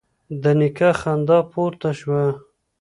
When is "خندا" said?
1.01-1.39